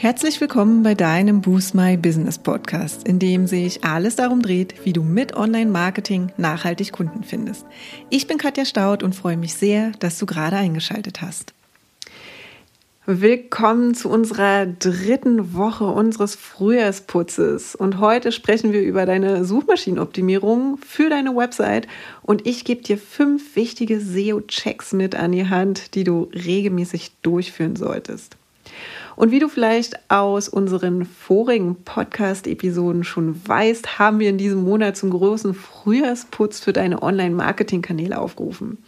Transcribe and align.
Herzlich 0.00 0.40
willkommen 0.40 0.84
bei 0.84 0.94
deinem 0.94 1.40
Boost 1.40 1.74
My 1.74 1.96
Business 1.96 2.38
Podcast, 2.38 3.08
in 3.08 3.18
dem 3.18 3.48
sich 3.48 3.82
alles 3.82 4.14
darum 4.14 4.42
dreht, 4.42 4.84
wie 4.84 4.92
du 4.92 5.02
mit 5.02 5.34
Online-Marketing 5.34 6.30
nachhaltig 6.36 6.92
Kunden 6.92 7.24
findest. 7.24 7.66
Ich 8.08 8.28
bin 8.28 8.38
Katja 8.38 8.64
Staud 8.64 9.02
und 9.02 9.16
freue 9.16 9.36
mich 9.36 9.54
sehr, 9.54 9.90
dass 9.98 10.16
du 10.20 10.24
gerade 10.24 10.54
eingeschaltet 10.54 11.20
hast. 11.20 11.52
Willkommen 13.06 13.96
zu 13.96 14.08
unserer 14.08 14.66
dritten 14.66 15.54
Woche 15.54 15.86
unseres 15.86 16.36
Frühjahrsputzes. 16.36 17.74
Und 17.74 17.98
heute 17.98 18.30
sprechen 18.30 18.72
wir 18.72 18.82
über 18.82 19.04
deine 19.04 19.44
Suchmaschinenoptimierung 19.44 20.76
für 20.76 21.10
deine 21.10 21.34
Website. 21.34 21.88
Und 22.22 22.46
ich 22.46 22.64
gebe 22.64 22.82
dir 22.82 22.98
fünf 22.98 23.56
wichtige 23.56 24.00
SEO-Checks 24.00 24.92
mit 24.92 25.16
an 25.16 25.32
die 25.32 25.48
Hand, 25.48 25.96
die 25.96 26.04
du 26.04 26.30
regelmäßig 26.32 27.10
durchführen 27.22 27.74
solltest. 27.74 28.36
Und 29.18 29.32
wie 29.32 29.40
du 29.40 29.48
vielleicht 29.48 29.98
aus 30.08 30.48
unseren 30.48 31.04
vorigen 31.04 31.74
Podcast-Episoden 31.82 33.02
schon 33.02 33.34
weißt, 33.48 33.98
haben 33.98 34.20
wir 34.20 34.28
in 34.28 34.38
diesem 34.38 34.62
Monat 34.62 34.96
zum 34.96 35.10
großen 35.10 35.54
Frühjahrsputz 35.54 36.60
für 36.60 36.72
deine 36.72 37.02
Online-Marketing-Kanäle 37.02 38.16
aufgerufen. 38.16 38.78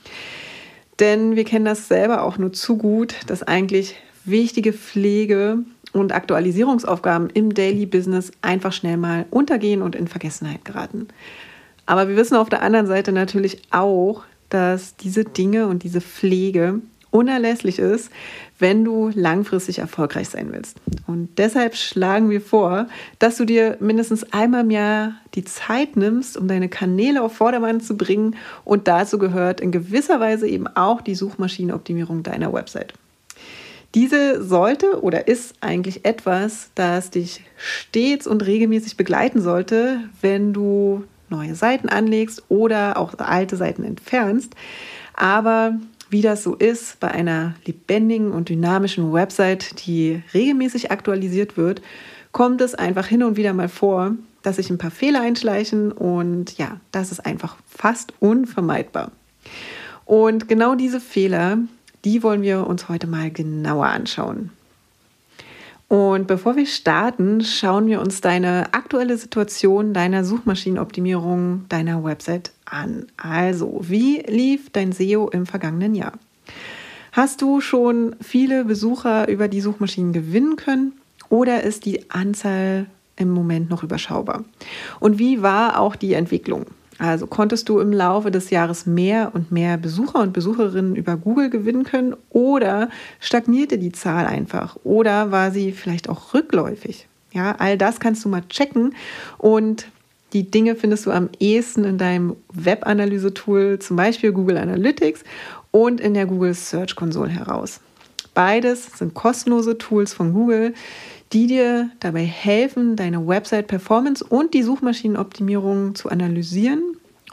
Denn 1.00 1.34
wir 1.34 1.42
kennen 1.42 1.64
das 1.64 1.88
selber 1.88 2.22
auch 2.22 2.38
nur 2.38 2.52
zu 2.52 2.76
gut, 2.76 3.16
dass 3.26 3.42
eigentlich 3.42 3.96
wichtige 4.24 4.72
Pflege 4.72 5.64
und 5.92 6.12
Aktualisierungsaufgaben 6.12 7.30
im 7.30 7.52
Daily 7.52 7.86
Business 7.86 8.30
einfach 8.40 8.72
schnell 8.72 8.98
mal 8.98 9.26
untergehen 9.30 9.82
und 9.82 9.96
in 9.96 10.06
Vergessenheit 10.06 10.64
geraten. 10.64 11.08
Aber 11.86 12.06
wir 12.06 12.14
wissen 12.14 12.36
auf 12.36 12.48
der 12.48 12.62
anderen 12.62 12.86
Seite 12.86 13.10
natürlich 13.10 13.62
auch, 13.72 14.22
dass 14.48 14.94
diese 14.94 15.24
Dinge 15.24 15.66
und 15.66 15.82
diese 15.82 16.00
Pflege 16.00 16.82
unerlässlich 17.10 17.78
ist, 17.78 18.10
wenn 18.58 18.84
du 18.84 19.10
langfristig 19.14 19.78
erfolgreich 19.78 20.28
sein 20.28 20.52
willst. 20.52 20.76
Und 21.06 21.30
deshalb 21.38 21.74
schlagen 21.76 22.30
wir 22.30 22.40
vor, 22.40 22.86
dass 23.18 23.36
du 23.36 23.44
dir 23.44 23.76
mindestens 23.80 24.32
einmal 24.32 24.62
im 24.62 24.70
Jahr 24.70 25.14
die 25.34 25.44
Zeit 25.44 25.96
nimmst, 25.96 26.36
um 26.36 26.46
deine 26.46 26.68
Kanäle 26.68 27.22
auf 27.22 27.34
Vordermann 27.34 27.80
zu 27.80 27.96
bringen. 27.96 28.36
Und 28.64 28.86
dazu 28.86 29.18
gehört 29.18 29.60
in 29.60 29.72
gewisser 29.72 30.20
Weise 30.20 30.46
eben 30.46 30.66
auch 30.66 31.00
die 31.00 31.14
Suchmaschinenoptimierung 31.14 32.22
deiner 32.22 32.52
Website. 32.52 32.92
Diese 33.94 34.42
sollte 34.44 35.02
oder 35.02 35.26
ist 35.26 35.54
eigentlich 35.60 36.04
etwas, 36.04 36.70
das 36.76 37.10
dich 37.10 37.42
stets 37.56 38.26
und 38.26 38.46
regelmäßig 38.46 38.96
begleiten 38.96 39.40
sollte, 39.40 40.00
wenn 40.20 40.52
du 40.52 41.04
neue 41.28 41.54
Seiten 41.54 41.88
anlegst 41.88 42.44
oder 42.48 42.98
auch 42.98 43.18
alte 43.18 43.56
Seiten 43.56 43.82
entfernst. 43.82 44.54
Aber 45.14 45.78
wie 46.10 46.22
das 46.22 46.42
so 46.42 46.54
ist 46.54 47.00
bei 47.00 47.10
einer 47.10 47.54
lebendigen 47.64 48.32
und 48.32 48.48
dynamischen 48.48 49.12
Website, 49.12 49.86
die 49.86 50.22
regelmäßig 50.34 50.90
aktualisiert 50.90 51.56
wird, 51.56 51.80
kommt 52.32 52.60
es 52.60 52.74
einfach 52.74 53.06
hin 53.06 53.22
und 53.22 53.36
wieder 53.36 53.54
mal 53.54 53.68
vor, 53.68 54.16
dass 54.42 54.56
sich 54.56 54.70
ein 54.70 54.78
paar 54.78 54.90
Fehler 54.90 55.20
einschleichen 55.20 55.92
und 55.92 56.58
ja, 56.58 56.80
das 56.92 57.12
ist 57.12 57.24
einfach 57.24 57.56
fast 57.66 58.12
unvermeidbar. 58.20 59.12
Und 60.04 60.48
genau 60.48 60.74
diese 60.74 61.00
Fehler, 61.00 61.58
die 62.04 62.22
wollen 62.22 62.42
wir 62.42 62.66
uns 62.66 62.88
heute 62.88 63.06
mal 63.06 63.30
genauer 63.30 63.86
anschauen. 63.86 64.50
Und 65.90 66.28
bevor 66.28 66.54
wir 66.54 66.66
starten, 66.66 67.40
schauen 67.40 67.88
wir 67.88 68.00
uns 68.00 68.20
deine 68.20 68.72
aktuelle 68.74 69.18
Situation 69.18 69.92
deiner 69.92 70.24
Suchmaschinenoptimierung 70.24 71.64
deiner 71.68 72.04
Website 72.04 72.52
an. 72.64 73.06
Also, 73.16 73.80
wie 73.82 74.18
lief 74.18 74.70
dein 74.70 74.92
SEO 74.92 75.28
im 75.30 75.46
vergangenen 75.46 75.96
Jahr? 75.96 76.12
Hast 77.10 77.42
du 77.42 77.60
schon 77.60 78.14
viele 78.20 78.66
Besucher 78.66 79.26
über 79.26 79.48
die 79.48 79.60
Suchmaschinen 79.60 80.12
gewinnen 80.12 80.54
können 80.54 80.92
oder 81.28 81.64
ist 81.64 81.86
die 81.86 82.08
Anzahl 82.08 82.86
im 83.16 83.30
Moment 83.30 83.68
noch 83.68 83.82
überschaubar? 83.82 84.44
Und 85.00 85.18
wie 85.18 85.42
war 85.42 85.80
auch 85.80 85.96
die 85.96 86.12
Entwicklung? 86.12 86.66
Also 87.00 87.26
konntest 87.26 87.70
du 87.70 87.80
im 87.80 87.92
Laufe 87.92 88.30
des 88.30 88.50
Jahres 88.50 88.84
mehr 88.84 89.30
und 89.32 89.50
mehr 89.50 89.78
Besucher 89.78 90.20
und 90.20 90.34
Besucherinnen 90.34 90.96
über 90.96 91.16
Google 91.16 91.48
gewinnen 91.48 91.84
können 91.84 92.14
oder 92.28 92.90
stagnierte 93.20 93.78
die 93.78 93.90
Zahl 93.90 94.26
einfach 94.26 94.76
oder 94.84 95.32
war 95.32 95.50
sie 95.50 95.72
vielleicht 95.72 96.10
auch 96.10 96.34
rückläufig? 96.34 97.08
Ja, 97.32 97.54
all 97.58 97.78
das 97.78 98.00
kannst 98.00 98.22
du 98.26 98.28
mal 98.28 98.42
checken 98.50 98.94
und 99.38 99.86
die 100.34 100.50
Dinge 100.50 100.76
findest 100.76 101.06
du 101.06 101.10
am 101.10 101.30
ehesten 101.38 101.84
in 101.84 101.96
deinem 101.96 102.36
Webanalyse-Tool, 102.52 103.78
zum 103.78 103.96
Beispiel 103.96 104.32
Google 104.32 104.58
Analytics 104.58 105.24
und 105.70 106.02
in 106.02 106.12
der 106.12 106.26
Google 106.26 106.52
Search 106.52 106.96
Console 106.96 107.30
heraus. 107.30 107.80
Beides 108.40 108.86
sind 108.96 109.12
kostenlose 109.12 109.76
Tools 109.76 110.14
von 110.14 110.32
Google, 110.32 110.72
die 111.34 111.46
dir 111.46 111.90
dabei 112.00 112.24
helfen, 112.24 112.96
deine 112.96 113.28
Website-Performance 113.28 114.24
und 114.24 114.54
die 114.54 114.62
Suchmaschinenoptimierung 114.62 115.94
zu 115.94 116.08
analysieren 116.08 116.80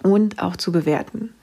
und 0.03 0.44
auch 0.44 0.57
zu 0.57 0.73
bewerten. 0.73 1.34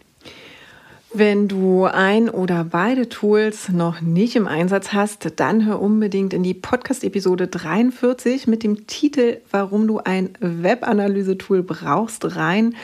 Wenn 1.14 1.48
du 1.48 1.84
ein 1.84 2.28
oder 2.28 2.64
beide 2.64 3.08
Tools 3.08 3.70
noch 3.70 4.02
nicht 4.02 4.36
im 4.36 4.46
Einsatz 4.46 4.92
hast, 4.92 5.40
dann 5.40 5.64
hör 5.64 5.80
unbedingt 5.80 6.34
in 6.34 6.42
die 6.42 6.52
Podcast-Episode 6.52 7.46
43 7.46 8.46
mit 8.46 8.64
dem 8.64 8.86
Titel 8.86 9.38
Warum 9.50 9.86
du 9.86 9.98
ein 9.98 10.36
Webanalyse-Tool 10.40 11.62
brauchst 11.62 12.36
rein 12.36 12.74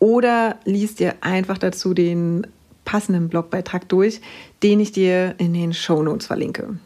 oder 0.00 0.56
liest 0.66 1.00
dir 1.00 1.14
einfach 1.22 1.56
dazu 1.56 1.94
den 1.94 2.46
passenden 2.86 3.28
Blogbeitrag 3.28 3.86
durch, 3.90 4.22
den 4.62 4.80
ich 4.80 4.92
dir 4.92 5.34
in 5.36 5.52
den 5.52 5.74
Show 5.74 6.02
Notes 6.02 6.26
verlinke. 6.26 6.78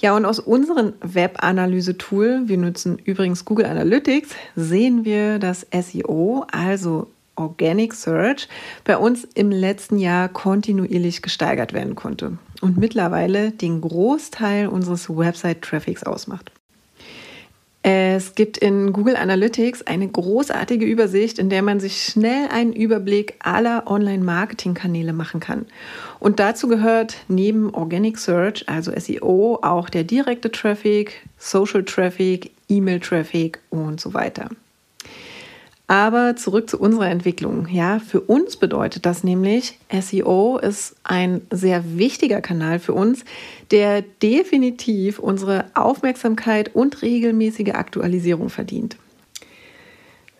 Ja, 0.00 0.16
und 0.16 0.24
aus 0.24 0.40
unserem 0.40 0.94
Webanalyse-Tool, 1.00 2.48
wir 2.48 2.58
nutzen 2.58 2.98
übrigens 2.98 3.44
Google 3.44 3.66
Analytics, 3.66 4.30
sehen 4.56 5.04
wir, 5.04 5.38
dass 5.38 5.64
SEO, 5.72 6.44
also 6.50 7.08
Organic 7.36 7.94
Search, 7.94 8.48
bei 8.82 8.96
uns 8.96 9.22
im 9.34 9.52
letzten 9.52 9.98
Jahr 9.98 10.28
kontinuierlich 10.28 11.22
gesteigert 11.22 11.72
werden 11.72 11.94
konnte 11.94 12.38
und 12.60 12.78
mittlerweile 12.78 13.52
den 13.52 13.80
Großteil 13.80 14.66
unseres 14.66 15.08
Website-Traffics 15.08 16.02
ausmacht. 16.02 16.50
Es 17.84 18.36
gibt 18.36 18.58
in 18.58 18.92
Google 18.92 19.16
Analytics 19.16 19.82
eine 19.82 20.06
großartige 20.06 20.86
Übersicht, 20.86 21.40
in 21.40 21.50
der 21.50 21.62
man 21.62 21.80
sich 21.80 22.04
schnell 22.04 22.48
einen 22.48 22.72
Überblick 22.72 23.34
aller 23.40 23.90
Online-Marketing-Kanäle 23.90 25.12
machen 25.12 25.40
kann. 25.40 25.66
Und 26.20 26.38
dazu 26.38 26.68
gehört 26.68 27.16
neben 27.26 27.74
Organic 27.74 28.18
Search, 28.18 28.68
also 28.68 28.92
SEO, 28.96 29.58
auch 29.62 29.90
der 29.90 30.04
direkte 30.04 30.52
Traffic, 30.52 31.26
Social 31.38 31.82
Traffic, 31.82 32.52
E-Mail-Traffic 32.68 33.58
und 33.70 34.00
so 34.00 34.14
weiter. 34.14 34.48
Aber 35.92 36.36
zurück 36.36 36.70
zu 36.70 36.80
unserer 36.80 37.10
Entwicklung. 37.10 37.68
Ja, 37.70 37.98
für 37.98 38.22
uns 38.22 38.56
bedeutet 38.56 39.04
das 39.04 39.24
nämlich, 39.24 39.78
SEO 39.92 40.56
ist 40.56 40.96
ein 41.04 41.42
sehr 41.50 41.98
wichtiger 41.98 42.40
Kanal 42.40 42.78
für 42.78 42.94
uns, 42.94 43.26
der 43.70 44.00
definitiv 44.00 45.18
unsere 45.18 45.66
Aufmerksamkeit 45.74 46.74
und 46.74 47.02
regelmäßige 47.02 47.74
Aktualisierung 47.74 48.48
verdient. 48.48 48.96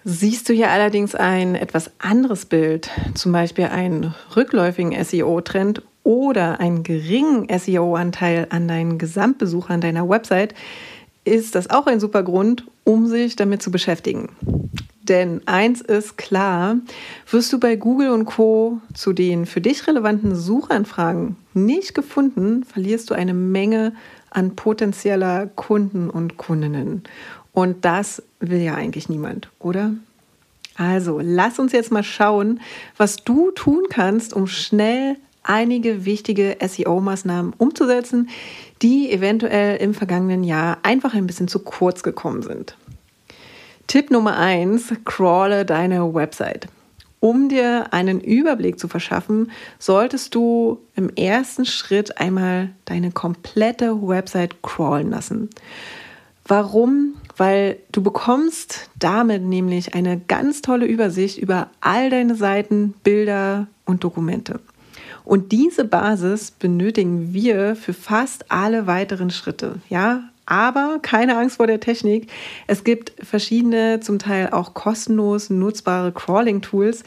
Siehst 0.05 0.49
du 0.49 0.55
hier 0.55 0.71
allerdings 0.71 1.15
ein 1.15 1.55
etwas 1.55 1.91
anderes 1.99 2.47
Bild, 2.47 2.89
zum 3.13 3.33
Beispiel 3.33 3.67
einen 3.67 4.15
rückläufigen 4.35 5.05
SEO-Trend 5.05 5.83
oder 6.03 6.61
einen 6.61 6.83
geringen 6.83 7.47
SEO-Anteil 7.55 8.47
an 8.49 8.69
deinen 8.69 8.97
Gesamtbesuchern 8.97 9.83
deiner 9.83 10.09
Website, 10.09 10.55
ist 11.27 11.55
das 11.55 11.69
auch 11.69 11.87
ein 11.87 12.01
super 12.01 12.23
Grund, 12.23 12.65
um 12.85 13.07
sich 13.07 13.37
damit 13.37 13.63
zu 13.63 13.71
beschäftigen. 13.71 14.31
Denn 15.13 15.43
eins 15.45 15.83
ist 15.83 16.17
klar, 16.17 16.79
wirst 17.31 17.53
du 17.53 17.61
bei 17.61 17.77
Google 17.77 18.09
und 18.09 18.25
Co 18.25 18.81
zu 18.95 19.13
den 19.13 19.45
für 19.45 19.61
dich 19.61 19.87
relevanten 19.87 20.35
Suchanfragen 20.35 21.37
nicht 21.53 21.95
gefunden, 21.95 22.65
verlierst 22.65 23.11
du 23.11 23.15
eine 23.15 23.35
Menge 23.35 23.93
an 24.31 24.57
potenzieller 24.57 25.49
Kunden 25.49 26.09
und 26.09 26.39
Kundinnen. 26.39 27.03
Und 27.53 27.85
das 27.85 28.23
will 28.41 28.61
ja 28.61 28.75
eigentlich 28.75 29.11
niemand, 29.11 29.51
oder? 29.59 29.93
Also, 30.77 31.21
lass 31.23 31.59
uns 31.59 31.73
jetzt 31.73 31.93
mal 31.93 32.05
schauen, 32.05 32.63
was 32.97 33.17
du 33.17 33.51
tun 33.51 33.83
kannst, 33.91 34.33
um 34.33 34.47
schnell 34.47 35.17
einige 35.43 36.07
wichtige 36.07 36.57
SEO-Maßnahmen 36.59 37.53
umzusetzen, 37.59 38.31
die 38.81 39.13
eventuell 39.13 39.77
im 39.77 39.93
vergangenen 39.93 40.43
Jahr 40.43 40.79
einfach 40.85 41.13
ein 41.13 41.27
bisschen 41.27 41.49
zu 41.49 41.59
kurz 41.59 42.03
gekommen 42.03 42.41
sind. 42.41 42.79
Tipp 43.87 44.11
Nummer 44.11 44.37
eins: 44.37 44.93
crawle 45.05 45.65
deine 45.65 46.15
Website. 46.15 46.69
Um 47.21 47.49
dir 47.49 47.93
einen 47.93 48.21
Überblick 48.21 48.81
zu 48.81 48.89
verschaffen, 48.89 49.53
solltest 49.79 50.35
du 50.35 50.81
im 50.97 51.09
ersten 51.11 51.65
Schritt 51.65 52.19
einmal 52.19 52.71
deine 52.85 53.13
komplette 53.13 54.09
Website 54.09 54.61
crawlen 54.63 55.11
lassen. 55.11 55.49
Warum? 56.47 57.15
Weil 57.37 57.79
du 57.93 58.03
bekommst 58.03 58.91
damit 58.99 59.43
nämlich 59.43 59.95
eine 59.95 60.19
ganz 60.19 60.63
tolle 60.63 60.87
Übersicht 60.87 61.39
über 61.39 61.71
all 61.81 62.11
deine 62.11 62.35
Seiten, 62.35 62.95
Bilder 63.05 63.69
und 63.85 64.03
Dokumente. 64.03 64.59
Und 65.25 65.53
diese 65.53 65.85
Basis 65.85 66.51
benötigen 66.51 67.33
wir 67.33 67.77
für 67.77 67.95
fast 67.95 68.51
alle 68.51 68.89
weiteren 68.89 69.31
Schritte. 69.31 69.77
Ja, 69.89 70.25
Aber 70.45 70.99
keine 71.01 71.37
Angst 71.37 71.57
vor 71.57 71.67
der 71.67 71.81
Technik. 71.81 72.29
Es 72.67 72.85
gibt 72.85 73.13
verschiedene, 73.25 74.01
zum 74.01 74.19
Teil 74.19 74.51
auch 74.51 74.75
kostenlos 74.75 75.51
nutzbare 75.51 76.13
Crawling-Tools, 76.13 77.05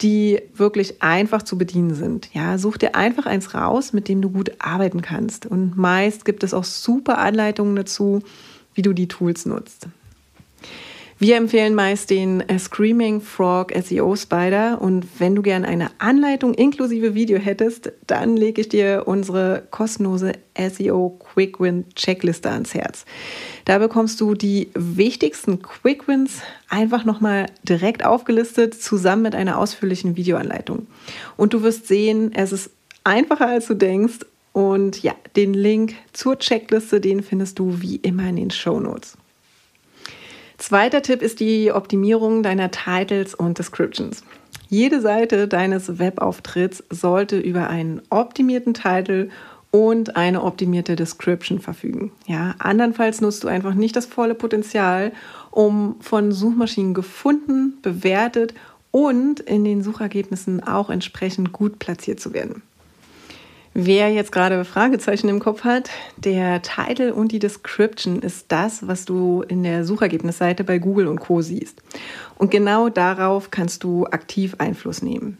die 0.00 0.40
wirklich 0.54 1.02
einfach 1.02 1.42
zu 1.42 1.58
bedienen 1.58 1.94
sind. 1.94 2.32
Ja, 2.32 2.56
such 2.56 2.78
dir 2.78 2.94
einfach 2.94 3.26
eins 3.26 3.54
raus, 3.54 3.92
mit 3.92 4.08
dem 4.08 4.22
du 4.22 4.30
gut 4.30 4.52
arbeiten 4.58 5.02
kannst. 5.02 5.44
Und 5.46 5.76
meist 5.76 6.24
gibt 6.24 6.42
es 6.44 6.54
auch 6.54 6.64
super 6.64 7.18
Anleitungen 7.18 7.76
dazu, 7.76 8.20
wie 8.74 8.82
du 8.82 8.92
die 8.92 9.08
Tools 9.08 9.44
nutzt. 9.44 9.88
Wir 11.20 11.36
empfehlen 11.36 11.74
meist 11.74 12.10
den 12.10 12.48
äh, 12.48 12.60
Screaming 12.60 13.20
Frog 13.20 13.72
SEO 13.74 14.14
Spider 14.14 14.80
und 14.80 15.04
wenn 15.18 15.34
du 15.34 15.42
gerne 15.42 15.66
eine 15.66 15.90
Anleitung 15.98 16.54
inklusive 16.54 17.16
Video 17.16 17.40
hättest, 17.40 17.90
dann 18.06 18.36
lege 18.36 18.60
ich 18.60 18.68
dir 18.68 19.02
unsere 19.06 19.64
kostenlose 19.72 20.34
SEO 20.56 21.18
Quick 21.18 21.58
Win 21.58 21.86
Checkliste 21.96 22.52
ans 22.52 22.72
Herz. 22.72 23.04
Da 23.64 23.78
bekommst 23.78 24.20
du 24.20 24.34
die 24.34 24.70
wichtigsten 24.74 25.60
Quick 25.60 26.06
Wins 26.06 26.40
einfach 26.68 27.04
nochmal 27.04 27.46
direkt 27.64 28.04
aufgelistet, 28.04 28.80
zusammen 28.80 29.22
mit 29.22 29.34
einer 29.34 29.58
ausführlichen 29.58 30.14
Videoanleitung. 30.14 30.86
Und 31.36 31.52
du 31.52 31.64
wirst 31.64 31.88
sehen, 31.88 32.30
es 32.32 32.52
ist 32.52 32.70
einfacher 33.02 33.48
als 33.48 33.66
du 33.66 33.74
denkst 33.74 34.20
und 34.52 35.02
ja, 35.02 35.16
den 35.34 35.52
Link 35.52 35.96
zur 36.12 36.38
Checkliste, 36.38 37.00
den 37.00 37.24
findest 37.24 37.58
du 37.58 37.80
wie 37.80 37.96
immer 37.96 38.28
in 38.28 38.36
den 38.36 38.50
Show 38.52 38.78
Notes. 38.78 39.18
Zweiter 40.58 41.02
Tipp 41.02 41.22
ist 41.22 41.38
die 41.38 41.70
Optimierung 41.72 42.42
deiner 42.42 42.72
Titles 42.72 43.32
und 43.32 43.58
Descriptions. 43.58 44.24
Jede 44.68 45.00
Seite 45.00 45.46
deines 45.46 46.00
Webauftritts 46.00 46.82
sollte 46.90 47.38
über 47.38 47.70
einen 47.70 48.02
optimierten 48.10 48.74
Titel 48.74 49.30
und 49.70 50.16
eine 50.16 50.42
optimierte 50.42 50.96
Description 50.96 51.60
verfügen. 51.60 52.10
Ja, 52.26 52.56
andernfalls 52.58 53.20
nutzt 53.20 53.44
du 53.44 53.48
einfach 53.48 53.74
nicht 53.74 53.94
das 53.94 54.06
volle 54.06 54.34
Potenzial, 54.34 55.12
um 55.52 55.94
von 56.00 56.32
Suchmaschinen 56.32 56.92
gefunden, 56.92 57.78
bewertet 57.80 58.52
und 58.90 59.38
in 59.40 59.64
den 59.64 59.82
Suchergebnissen 59.82 60.62
auch 60.62 60.90
entsprechend 60.90 61.52
gut 61.52 61.78
platziert 61.78 62.18
zu 62.18 62.32
werden. 62.32 62.62
Wer 63.80 64.12
jetzt 64.12 64.32
gerade 64.32 64.64
Fragezeichen 64.64 65.28
im 65.28 65.38
Kopf 65.38 65.62
hat, 65.62 65.88
der 66.16 66.62
Titel 66.62 67.12
und 67.12 67.30
die 67.30 67.38
Description 67.38 68.22
ist 68.22 68.46
das, 68.48 68.88
was 68.88 69.04
du 69.04 69.44
in 69.46 69.62
der 69.62 69.84
Suchergebnisseite 69.84 70.64
bei 70.64 70.78
Google 70.78 71.06
und 71.06 71.20
Co 71.20 71.42
siehst. 71.42 71.80
Und 72.38 72.50
genau 72.50 72.88
darauf 72.88 73.52
kannst 73.52 73.84
du 73.84 74.04
aktiv 74.06 74.56
Einfluss 74.58 75.00
nehmen. 75.00 75.38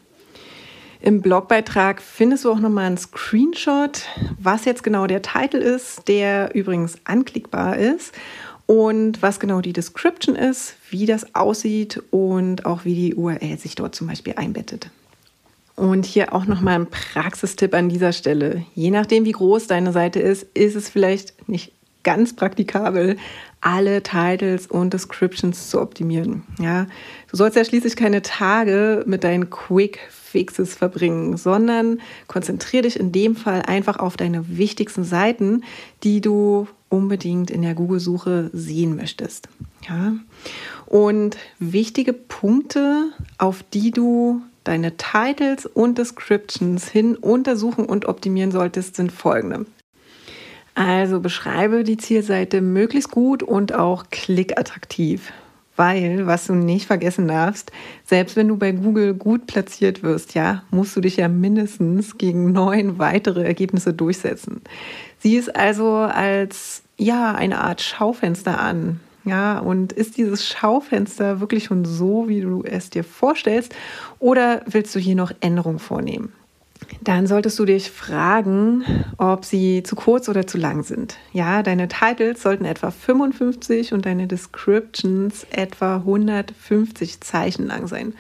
Im 1.00 1.20
Blogbeitrag 1.20 2.00
findest 2.00 2.44
du 2.44 2.52
auch 2.52 2.60
nochmal 2.60 2.84
einen 2.84 2.96
Screenshot, 2.96 4.04
was 4.38 4.66
jetzt 4.66 4.84
genau 4.84 5.08
der 5.08 5.22
Titel 5.22 5.56
ist, 5.56 6.06
der 6.06 6.54
übrigens 6.54 6.96
anklickbar 7.02 7.76
ist 7.76 8.14
und 8.66 9.20
was 9.20 9.40
genau 9.40 9.62
die 9.62 9.72
Description 9.72 10.36
ist, 10.36 10.76
wie 10.90 11.06
das 11.06 11.34
aussieht 11.34 12.00
und 12.12 12.66
auch 12.66 12.84
wie 12.84 12.94
die 12.94 13.16
URL 13.16 13.58
sich 13.58 13.74
dort 13.74 13.96
zum 13.96 14.06
Beispiel 14.06 14.34
einbettet. 14.36 14.92
Und 15.78 16.06
hier 16.06 16.34
auch 16.34 16.44
nochmal 16.44 16.74
ein 16.74 16.88
Praxistipp 16.90 17.72
an 17.72 17.88
dieser 17.88 18.12
Stelle. 18.12 18.64
Je 18.74 18.90
nachdem, 18.90 19.24
wie 19.24 19.32
groß 19.32 19.68
deine 19.68 19.92
Seite 19.92 20.18
ist, 20.18 20.44
ist 20.54 20.74
es 20.74 20.88
vielleicht 20.88 21.48
nicht 21.48 21.72
ganz 22.02 22.34
praktikabel, 22.34 23.16
alle 23.60 24.02
Titles 24.02 24.66
und 24.66 24.92
Descriptions 24.92 25.70
zu 25.70 25.80
optimieren. 25.80 26.42
Ja, 26.58 26.86
du 27.30 27.36
sollst 27.36 27.56
ja 27.56 27.64
schließlich 27.64 27.94
keine 27.94 28.22
Tage 28.22 29.04
mit 29.06 29.22
deinen 29.22 29.50
Quick 29.50 30.00
Fixes 30.10 30.74
verbringen, 30.74 31.36
sondern 31.36 32.00
konzentriere 32.26 32.82
dich 32.82 32.98
in 32.98 33.12
dem 33.12 33.36
Fall 33.36 33.62
einfach 33.62 33.98
auf 33.98 34.16
deine 34.16 34.58
wichtigsten 34.58 35.04
Seiten, 35.04 35.62
die 36.02 36.20
du 36.20 36.66
unbedingt 36.88 37.50
in 37.50 37.62
der 37.62 37.74
Google-Suche 37.74 38.50
sehen 38.52 38.96
möchtest. 38.96 39.48
Ja, 39.88 40.14
und 40.86 41.36
wichtige 41.58 42.12
Punkte, 42.12 43.10
auf 43.38 43.62
die 43.62 43.90
du 43.90 44.42
deine 44.68 44.96
Titles 44.98 45.64
und 45.64 45.96
Descriptions 45.96 46.88
hin 46.88 47.16
untersuchen 47.16 47.86
und 47.86 48.04
optimieren 48.04 48.52
solltest, 48.52 48.96
sind 48.96 49.10
folgende. 49.10 49.64
Also 50.74 51.20
beschreibe 51.20 51.84
die 51.84 51.96
Zielseite 51.96 52.60
möglichst 52.60 53.10
gut 53.10 53.42
und 53.42 53.74
auch 53.74 54.04
klickattraktiv. 54.10 55.32
Weil, 55.74 56.26
was 56.26 56.48
du 56.48 56.54
nicht 56.54 56.86
vergessen 56.86 57.28
darfst, 57.28 57.72
selbst 58.04 58.36
wenn 58.36 58.48
du 58.48 58.56
bei 58.56 58.72
Google 58.72 59.14
gut 59.14 59.46
platziert 59.46 60.02
wirst, 60.02 60.34
ja, 60.34 60.64
musst 60.70 60.94
du 60.94 61.00
dich 61.00 61.16
ja 61.16 61.28
mindestens 61.28 62.18
gegen 62.18 62.52
neun 62.52 62.98
weitere 62.98 63.44
Ergebnisse 63.44 63.94
durchsetzen. 63.94 64.60
Sieh 65.18 65.38
es 65.38 65.48
also 65.48 65.94
als 65.94 66.82
ja 66.98 67.32
eine 67.34 67.60
Art 67.60 67.80
Schaufenster 67.80 68.60
an. 68.60 69.00
Ja, 69.28 69.58
und 69.58 69.92
ist 69.92 70.16
dieses 70.16 70.48
Schaufenster 70.48 71.40
wirklich 71.40 71.64
schon 71.64 71.84
so, 71.84 72.28
wie 72.28 72.40
du 72.40 72.62
es 72.64 72.88
dir 72.88 73.04
vorstellst, 73.04 73.74
oder 74.18 74.62
willst 74.66 74.94
du 74.94 74.98
hier 74.98 75.16
noch 75.16 75.32
Änderungen 75.40 75.78
vornehmen? 75.78 76.32
Dann 77.02 77.26
solltest 77.26 77.58
du 77.58 77.64
dich 77.64 77.90
fragen, 77.90 78.84
ob 79.18 79.44
sie 79.44 79.82
zu 79.82 79.96
kurz 79.96 80.28
oder 80.28 80.46
zu 80.46 80.56
lang 80.56 80.82
sind. 80.82 81.16
Ja, 81.32 81.62
deine 81.62 81.88
Titles 81.88 82.42
sollten 82.42 82.64
etwa 82.64 82.90
55 82.90 83.92
und 83.92 84.06
deine 84.06 84.26
Descriptions 84.26 85.46
etwa 85.50 85.96
150 85.96 87.20
Zeichen 87.20 87.66
lang 87.66 87.86
sein. 87.88 88.14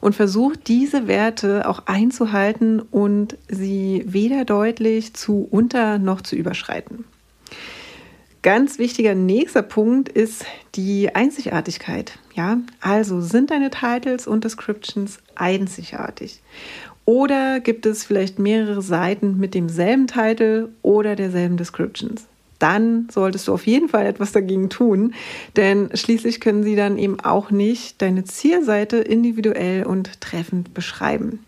Und 0.00 0.14
versuch 0.14 0.54
diese 0.56 1.08
Werte 1.08 1.68
auch 1.68 1.86
einzuhalten 1.86 2.80
und 2.80 3.36
sie 3.48 4.04
weder 4.06 4.44
deutlich 4.44 5.14
zu 5.14 5.48
unter 5.50 5.98
noch 5.98 6.20
zu 6.20 6.36
überschreiten. 6.36 7.04
Ganz 8.42 8.80
wichtiger 8.80 9.14
nächster 9.14 9.62
Punkt 9.62 10.08
ist 10.08 10.44
die 10.74 11.14
Einzigartigkeit. 11.14 12.18
Ja, 12.34 12.58
also 12.80 13.20
sind 13.20 13.52
deine 13.52 13.70
Titles 13.70 14.26
und 14.26 14.42
Descriptions 14.42 15.18
einzigartig? 15.36 16.40
Oder 17.04 17.60
gibt 17.60 17.86
es 17.86 18.04
vielleicht 18.04 18.40
mehrere 18.40 18.82
Seiten 18.82 19.38
mit 19.38 19.54
demselben 19.54 20.08
Titel 20.08 20.70
oder 20.82 21.14
derselben 21.14 21.56
Descriptions? 21.56 22.26
Dann 22.58 23.08
solltest 23.12 23.46
du 23.46 23.54
auf 23.54 23.66
jeden 23.66 23.88
Fall 23.88 24.06
etwas 24.06 24.32
dagegen 24.32 24.68
tun, 24.70 25.14
denn 25.56 25.90
schließlich 25.94 26.40
können 26.40 26.64
sie 26.64 26.74
dann 26.74 26.98
eben 26.98 27.20
auch 27.20 27.52
nicht 27.52 28.02
deine 28.02 28.24
Zielseite 28.24 28.98
individuell 28.98 29.84
und 29.84 30.20
treffend 30.20 30.74
beschreiben. 30.74 31.44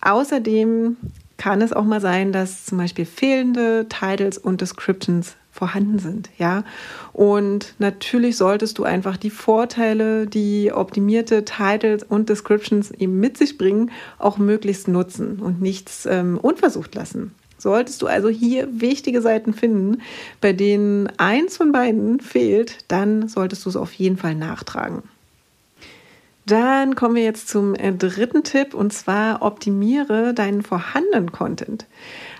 Außerdem 0.00 0.96
kann 1.36 1.62
es 1.62 1.72
auch 1.72 1.84
mal 1.84 2.00
sein, 2.00 2.30
dass 2.30 2.64
zum 2.64 2.78
Beispiel 2.78 3.06
fehlende 3.06 3.86
Titles 3.88 4.38
und 4.38 4.60
Descriptions 4.60 5.36
vorhanden 5.62 6.00
sind, 6.00 6.28
ja. 6.38 6.64
Und 7.12 7.76
natürlich 7.78 8.36
solltest 8.36 8.78
du 8.78 8.82
einfach 8.82 9.16
die 9.16 9.30
Vorteile, 9.30 10.26
die 10.26 10.72
optimierte 10.72 11.44
Titles 11.44 12.02
und 12.02 12.28
Descriptions 12.28 12.90
eben 12.90 13.20
mit 13.20 13.38
sich 13.38 13.58
bringen, 13.58 13.92
auch 14.18 14.38
möglichst 14.38 14.88
nutzen 14.88 15.38
und 15.38 15.62
nichts 15.62 16.04
ähm, 16.04 16.36
unversucht 16.36 16.96
lassen. 16.96 17.30
Solltest 17.58 18.02
du 18.02 18.08
also 18.08 18.28
hier 18.28 18.80
wichtige 18.80 19.22
Seiten 19.22 19.54
finden, 19.54 20.02
bei 20.40 20.52
denen 20.52 21.06
eins 21.18 21.58
von 21.58 21.70
beiden 21.70 22.18
fehlt, 22.18 22.78
dann 22.88 23.28
solltest 23.28 23.64
du 23.64 23.68
es 23.68 23.76
auf 23.76 23.92
jeden 23.92 24.16
Fall 24.16 24.34
nachtragen. 24.34 25.04
Dann 26.44 26.96
kommen 26.96 27.14
wir 27.14 27.22
jetzt 27.22 27.48
zum 27.48 27.76
äh, 27.76 27.92
dritten 27.92 28.42
Tipp 28.42 28.74
und 28.74 28.92
zwar 28.92 29.42
optimiere 29.42 30.34
deinen 30.34 30.62
vorhandenen 30.62 31.30
Content. 31.30 31.86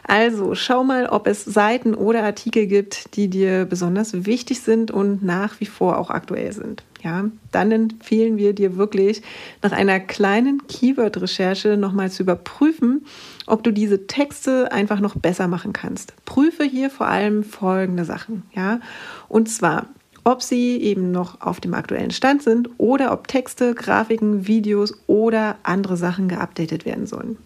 Also 0.05 0.55
schau 0.55 0.83
mal, 0.83 1.07
ob 1.07 1.27
es 1.27 1.45
Seiten 1.45 1.95
oder 1.95 2.25
Artikel 2.25 2.67
gibt, 2.67 3.17
die 3.17 3.29
dir 3.29 3.65
besonders 3.65 4.27
wichtig 4.27 4.61
sind 4.61 4.91
und 4.91 5.23
nach 5.23 5.61
wie 5.61 5.67
vor 5.67 5.99
auch 5.99 6.11
aktuell 6.11 6.53
sind. 6.53 6.83
Ja, 7.03 7.25
dann 7.51 7.73
empfehlen 7.73 8.37
wir 8.37 8.53
dir 8.53 8.77
wirklich 8.77 9.23
nach 9.61 9.73
einer 9.73 9.99
kleinen 9.99 10.67
Keyword-Recherche 10.69 11.77
nochmal 11.77 12.11
zu 12.11 12.23
überprüfen, 12.23 13.05
ob 13.47 13.65
du 13.65 13.73
diese 13.73 14.07
Texte 14.07 14.71
einfach 14.71 15.01
noch 15.01 15.17
besser 15.17 15.49
machen 15.49 15.73
kannst. 15.73 16.15
Prüfe 16.25 16.63
hier 16.63 16.91
vor 16.91 17.09
allem 17.09 17.43
folgende 17.43 18.05
Sachen. 18.05 18.45
Ja, 18.55 18.81
und 19.29 19.49
zwar 19.49 19.87
ob 20.25 20.41
sie 20.41 20.77
eben 20.77 21.11
noch 21.11 21.41
auf 21.41 21.61
dem 21.61 21.75
aktuellen 21.75 22.13
Stand 22.13 22.43
sind 22.43 22.71
oder 22.79 23.13
ob 23.13 23.27
Texte, 23.27 23.75
Grafiken, 23.75 24.47
Videos 24.47 24.95
oder 25.09 25.57
andere 25.65 25.97
Sachen 25.97 26.29
geupdatet 26.29 26.85
werden 26.85 27.07
sollen. 27.07 27.39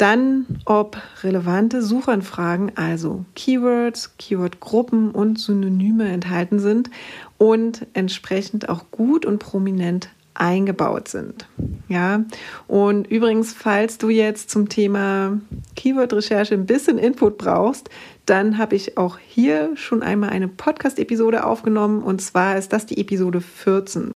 Dann, 0.00 0.46
ob 0.64 0.96
relevante 1.22 1.82
Suchanfragen, 1.82 2.72
also 2.74 3.26
Keywords, 3.36 4.16
Keywordgruppen 4.16 5.10
und 5.10 5.38
Synonyme 5.38 6.08
enthalten 6.08 6.58
sind 6.58 6.88
und 7.36 7.86
entsprechend 7.92 8.70
auch 8.70 8.84
gut 8.92 9.26
und 9.26 9.40
prominent 9.40 10.08
eingebaut 10.32 11.08
sind. 11.08 11.46
Ja, 11.88 12.24
und 12.66 13.08
übrigens, 13.08 13.52
falls 13.52 13.98
du 13.98 14.08
jetzt 14.08 14.48
zum 14.48 14.70
Thema 14.70 15.38
Keyword-Recherche 15.76 16.54
ein 16.54 16.64
bisschen 16.64 16.96
Input 16.96 17.36
brauchst, 17.36 17.90
dann 18.24 18.56
habe 18.56 18.76
ich 18.76 18.96
auch 18.96 19.18
hier 19.18 19.72
schon 19.74 20.02
einmal 20.02 20.30
eine 20.30 20.48
Podcast-Episode 20.48 21.44
aufgenommen 21.44 22.02
und 22.02 22.22
zwar 22.22 22.56
ist 22.56 22.72
das 22.72 22.86
die 22.86 22.96
Episode 22.96 23.42
14. 23.42 24.12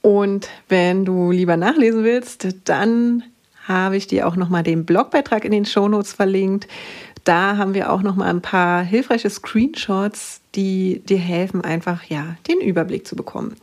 Und 0.00 0.48
wenn 0.70 1.04
du 1.04 1.30
lieber 1.30 1.58
nachlesen 1.58 2.04
willst, 2.04 2.48
dann 2.64 3.22
habe 3.68 3.96
ich 3.96 4.06
dir 4.06 4.26
auch 4.26 4.34
nochmal 4.34 4.62
den 4.64 4.84
Blogbeitrag 4.84 5.44
in 5.44 5.52
den 5.52 5.66
Shownotes 5.66 6.12
verlinkt. 6.12 6.66
Da 7.24 7.58
haben 7.58 7.74
wir 7.74 7.92
auch 7.92 8.02
noch 8.02 8.16
mal 8.16 8.30
ein 8.30 8.40
paar 8.40 8.82
hilfreiche 8.82 9.28
Screenshots, 9.28 10.40
die 10.54 11.00
dir 11.00 11.18
helfen, 11.18 11.60
einfach 11.60 12.04
ja 12.04 12.36
den 12.48 12.60
Überblick 12.60 13.06
zu 13.06 13.16
bekommen. 13.16 13.54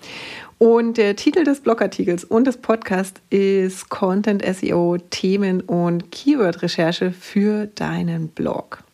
Und 0.57 0.97
der 0.97 1.15
Titel 1.15 1.43
des 1.43 1.61
Blogartikels 1.61 2.23
und 2.23 2.45
des 2.45 2.57
Podcasts 2.57 3.19
ist 3.29 3.89
Content 3.89 4.45
SEO 4.45 4.97
Themen 5.09 5.61
und 5.61 6.11
Keyword 6.11 6.61
Recherche 6.61 7.11
für 7.11 7.65
deinen 7.65 8.29
Blog. 8.29 8.84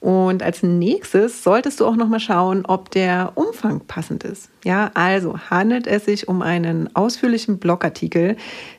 Und 0.00 0.42
als 0.42 0.62
nächstes 0.62 1.42
solltest 1.42 1.80
du 1.80 1.86
auch 1.86 1.96
noch 1.96 2.08
mal 2.08 2.20
schauen, 2.20 2.64
ob 2.66 2.90
der 2.90 3.32
Umfang 3.34 3.80
passend 3.80 4.22
ist. 4.22 4.48
Ja, 4.64 4.90
also 4.94 5.38
handelt 5.50 5.86
es 5.86 6.04
sich 6.04 6.28
um 6.28 6.42
einen 6.42 6.94
ausführlichen 6.94 7.58
Blogartikel, 7.58 8.36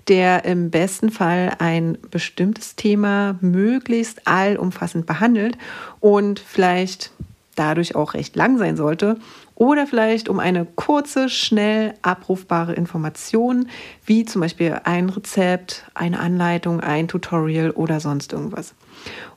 der 0.07 0.45
im 0.45 0.69
besten 0.69 1.09
Fall 1.09 1.53
ein 1.59 1.97
bestimmtes 2.09 2.75
Thema 2.75 3.38
möglichst 3.41 4.27
allumfassend 4.27 5.05
behandelt 5.05 5.57
und 5.99 6.39
vielleicht 6.39 7.11
dadurch 7.55 7.95
auch 7.95 8.13
recht 8.13 8.35
lang 8.35 8.57
sein 8.57 8.77
sollte. 8.77 9.17
Oder 9.60 9.86
vielleicht 9.86 10.30
um 10.30 10.39
eine 10.39 10.66
kurze, 10.66 11.30
schnell 11.30 11.94
abrufbare 12.01 12.74
Information, 12.74 13.68
wie 14.06 14.25
zum 14.25 14.42
Beispiel 14.42 14.80
ein 14.86 15.10
Rezept, 15.10 15.84
eine 15.94 16.20
Anleitung, 16.20 16.80
ein 16.80 17.08
Tutorial 17.08 17.70
oder 17.70 18.00
sonst 18.00 18.34
irgendwas 18.34 18.74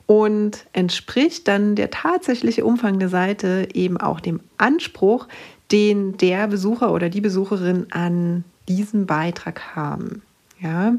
und 0.05 0.65
entspricht 0.73 1.47
dann 1.47 1.75
der 1.75 1.89
tatsächliche 1.89 2.65
Umfang 2.65 2.99
der 2.99 3.09
Seite 3.09 3.69
eben 3.73 3.97
auch 3.97 4.19
dem 4.19 4.41
Anspruch, 4.57 5.27
den 5.71 6.17
der 6.17 6.47
Besucher 6.47 6.91
oder 6.91 7.09
die 7.09 7.21
Besucherin 7.21 7.87
an 7.91 8.43
diesem 8.67 9.05
Beitrag 9.05 9.75
haben. 9.75 10.21
Ja. 10.59 10.95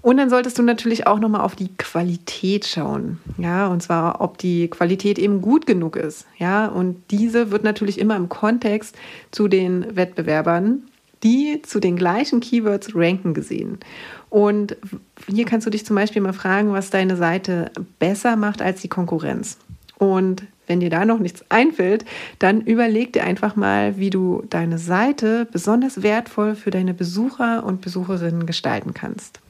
Und 0.00 0.16
dann 0.16 0.30
solltest 0.30 0.58
du 0.58 0.62
natürlich 0.62 1.06
auch 1.06 1.18
nochmal 1.18 1.40
auf 1.40 1.56
die 1.56 1.74
Qualität 1.76 2.66
schauen. 2.66 3.18
Ja, 3.36 3.66
und 3.66 3.82
zwar, 3.82 4.20
ob 4.20 4.38
die 4.38 4.68
Qualität 4.68 5.18
eben 5.18 5.42
gut 5.42 5.66
genug 5.66 5.96
ist. 5.96 6.26
Ja, 6.38 6.66
und 6.66 7.02
diese 7.10 7.50
wird 7.50 7.64
natürlich 7.64 7.98
immer 7.98 8.16
im 8.16 8.28
Kontext 8.28 8.96
zu 9.30 9.48
den 9.48 9.96
Wettbewerbern, 9.96 10.82
die 11.22 11.62
zu 11.62 11.80
den 11.80 11.96
gleichen 11.96 12.40
Keywords 12.40 12.94
ranken 12.94 13.34
gesehen. 13.34 13.78
Und 14.30 14.76
hier 15.26 15.44
kannst 15.46 15.66
du 15.66 15.70
dich 15.70 15.84
zum 15.84 15.96
Beispiel 15.96 16.22
mal 16.22 16.32
fragen, 16.32 16.72
was 16.72 16.90
deine 16.90 17.16
Seite 17.16 17.70
besser 17.98 18.36
macht 18.36 18.62
als 18.62 18.80
die 18.80 18.88
Konkurrenz. 18.88 19.58
Und 19.98 20.44
wenn 20.68 20.80
dir 20.80 20.90
da 20.90 21.04
noch 21.04 21.18
nichts 21.18 21.44
einfällt, 21.48 22.04
dann 22.38 22.60
überleg 22.60 23.12
dir 23.14 23.24
einfach 23.24 23.56
mal, 23.56 23.98
wie 23.98 24.10
du 24.10 24.44
deine 24.48 24.78
Seite 24.78 25.48
besonders 25.50 26.02
wertvoll 26.02 26.54
für 26.54 26.70
deine 26.70 26.94
Besucher 26.94 27.64
und 27.64 27.80
Besucherinnen 27.80 28.46
gestalten 28.46 28.94
kannst. 28.94 29.40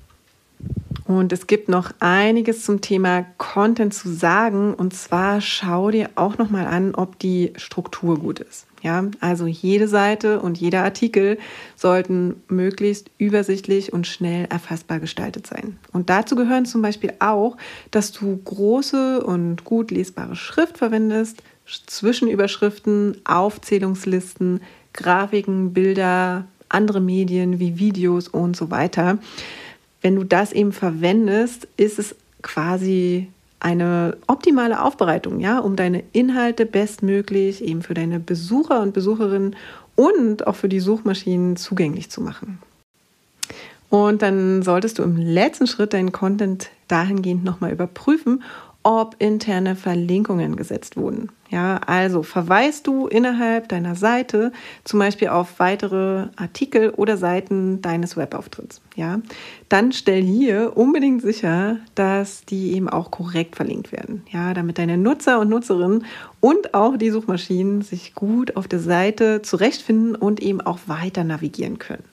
Und 1.08 1.32
es 1.32 1.46
gibt 1.46 1.70
noch 1.70 1.90
einiges 2.00 2.64
zum 2.64 2.82
Thema 2.82 3.24
Content 3.38 3.94
zu 3.94 4.12
sagen. 4.12 4.74
Und 4.74 4.92
zwar 4.92 5.40
schau 5.40 5.90
dir 5.90 6.10
auch 6.16 6.36
noch 6.36 6.50
mal 6.50 6.66
an, 6.66 6.94
ob 6.94 7.18
die 7.18 7.54
Struktur 7.56 8.18
gut 8.18 8.40
ist. 8.40 8.66
Ja, 8.82 9.06
also 9.18 9.46
jede 9.46 9.88
Seite 9.88 10.38
und 10.38 10.58
jeder 10.58 10.84
Artikel 10.84 11.38
sollten 11.76 12.42
möglichst 12.48 13.10
übersichtlich 13.16 13.90
und 13.94 14.06
schnell 14.06 14.48
erfassbar 14.50 15.00
gestaltet 15.00 15.46
sein. 15.46 15.78
Und 15.94 16.10
dazu 16.10 16.36
gehören 16.36 16.66
zum 16.66 16.82
Beispiel 16.82 17.14
auch, 17.20 17.56
dass 17.90 18.12
du 18.12 18.36
große 18.44 19.24
und 19.24 19.64
gut 19.64 19.90
lesbare 19.90 20.36
Schrift 20.36 20.76
verwendest, 20.76 21.42
Zwischenüberschriften, 21.86 23.16
Aufzählungslisten, 23.24 24.60
Grafiken, 24.92 25.72
Bilder, 25.72 26.44
andere 26.68 27.00
Medien 27.00 27.58
wie 27.58 27.78
Videos 27.78 28.28
und 28.28 28.56
so 28.56 28.70
weiter 28.70 29.18
wenn 30.00 30.16
du 30.16 30.24
das 30.24 30.52
eben 30.52 30.72
verwendest, 30.72 31.68
ist 31.76 31.98
es 31.98 32.14
quasi 32.42 33.28
eine 33.60 34.16
optimale 34.28 34.82
Aufbereitung, 34.82 35.40
ja, 35.40 35.58
um 35.58 35.74
deine 35.74 36.04
Inhalte 36.12 36.64
bestmöglich 36.64 37.62
eben 37.62 37.82
für 37.82 37.94
deine 37.94 38.20
Besucher 38.20 38.80
und 38.80 38.94
Besucherinnen 38.94 39.56
und 39.96 40.46
auch 40.46 40.54
für 40.54 40.68
die 40.68 40.80
Suchmaschinen 40.80 41.56
zugänglich 41.56 42.08
zu 42.10 42.20
machen. 42.20 42.60
Und 43.90 44.22
dann 44.22 44.62
solltest 44.62 44.98
du 44.98 45.02
im 45.02 45.16
letzten 45.16 45.66
Schritt 45.66 45.92
deinen 45.92 46.12
Content 46.12 46.68
dahingehend 46.88 47.42
nochmal 47.42 47.72
überprüfen, 47.72 48.42
ob 48.88 49.16
interne 49.18 49.76
Verlinkungen 49.76 50.56
gesetzt 50.56 50.96
wurden. 50.96 51.28
Ja, 51.50 51.76
also 51.86 52.22
verweist 52.22 52.86
du 52.86 53.06
innerhalb 53.06 53.68
deiner 53.68 53.94
Seite 53.94 54.50
zum 54.82 54.98
Beispiel 54.98 55.28
auf 55.28 55.58
weitere 55.58 56.28
Artikel 56.36 56.88
oder 56.96 57.18
Seiten 57.18 57.82
deines 57.82 58.16
Webauftritts. 58.16 58.80
Ja, 58.96 59.20
dann 59.68 59.92
stell 59.92 60.22
hier 60.22 60.74
unbedingt 60.74 61.20
sicher, 61.20 61.76
dass 61.96 62.46
die 62.46 62.72
eben 62.72 62.88
auch 62.88 63.10
korrekt 63.10 63.56
verlinkt 63.56 63.92
werden. 63.92 64.22
Ja, 64.30 64.54
damit 64.54 64.78
deine 64.78 64.96
Nutzer 64.96 65.38
und 65.38 65.50
Nutzerinnen 65.50 66.06
und 66.40 66.72
auch 66.72 66.96
die 66.96 67.10
Suchmaschinen 67.10 67.82
sich 67.82 68.14
gut 68.14 68.56
auf 68.56 68.68
der 68.68 68.80
Seite 68.80 69.42
zurechtfinden 69.42 70.14
und 70.14 70.40
eben 70.40 70.62
auch 70.62 70.78
weiter 70.86 71.24
navigieren 71.24 71.78
können. 71.78 72.04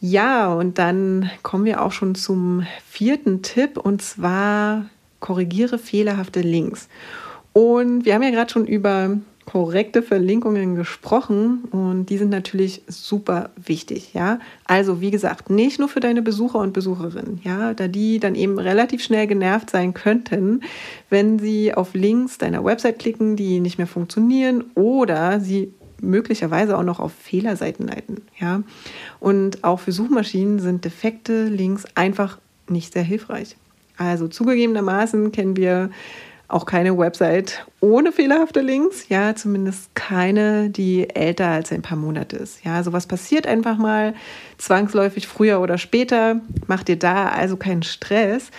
Ja, 0.00 0.50
und 0.50 0.78
dann 0.78 1.30
kommen 1.42 1.66
wir 1.66 1.82
auch 1.82 1.92
schon 1.92 2.14
zum 2.14 2.66
vierten 2.88 3.42
Tipp 3.42 3.76
und 3.76 4.00
zwar 4.00 4.86
korrigiere 5.20 5.78
fehlerhafte 5.78 6.40
Links. 6.40 6.88
Und 7.52 8.04
wir 8.04 8.14
haben 8.14 8.22
ja 8.22 8.30
gerade 8.30 8.50
schon 8.50 8.66
über 8.66 9.18
korrekte 9.50 10.02
Verlinkungen 10.02 10.76
gesprochen 10.76 11.64
und 11.72 12.06
die 12.06 12.18
sind 12.18 12.30
natürlich 12.30 12.82
super 12.86 13.50
wichtig, 13.56 14.14
ja. 14.14 14.38
Also 14.64 15.00
wie 15.00 15.10
gesagt, 15.10 15.50
nicht 15.50 15.80
nur 15.80 15.88
für 15.88 15.98
deine 15.98 16.22
Besucher 16.22 16.60
und 16.60 16.72
Besucherinnen, 16.72 17.40
ja, 17.42 17.74
da 17.74 17.88
die 17.88 18.20
dann 18.20 18.36
eben 18.36 18.60
relativ 18.60 19.02
schnell 19.02 19.26
genervt 19.26 19.70
sein 19.70 19.92
könnten, 19.92 20.60
wenn 21.08 21.40
sie 21.40 21.74
auf 21.74 21.94
Links 21.94 22.38
deiner 22.38 22.64
Website 22.64 23.00
klicken, 23.00 23.34
die 23.34 23.58
nicht 23.58 23.78
mehr 23.78 23.88
funktionieren 23.88 24.64
oder 24.76 25.40
sie 25.40 25.74
möglicherweise 26.00 26.78
auch 26.78 26.84
noch 26.84 27.00
auf 27.00 27.12
Fehlerseiten 27.12 27.88
leiten, 27.88 28.22
ja. 28.38 28.62
Und 29.18 29.64
auch 29.64 29.80
für 29.80 29.90
Suchmaschinen 29.90 30.60
sind 30.60 30.84
defekte 30.84 31.48
Links 31.48 31.86
einfach 31.96 32.38
nicht 32.68 32.92
sehr 32.92 33.02
hilfreich. 33.02 33.56
Also 34.00 34.28
zugegebenermaßen 34.28 35.30
kennen 35.30 35.58
wir 35.58 35.90
auch 36.48 36.64
keine 36.64 36.96
Website 36.96 37.66
ohne 37.80 38.12
fehlerhafte 38.12 38.62
Links, 38.62 39.08
ja, 39.10 39.36
zumindest 39.36 39.94
keine, 39.94 40.70
die 40.70 41.08
älter 41.10 41.48
als 41.48 41.70
ein 41.70 41.82
paar 41.82 41.98
Monate 41.98 42.36
ist. 42.36 42.64
Ja, 42.64 42.82
sowas 42.82 43.06
passiert 43.06 43.46
einfach 43.46 43.76
mal 43.76 44.14
zwangsläufig 44.56 45.28
früher 45.28 45.60
oder 45.60 45.76
später. 45.76 46.40
Macht 46.66 46.88
dir 46.88 46.96
da 46.96 47.28
also 47.28 47.58
keinen 47.58 47.82
Stress. 47.82 48.50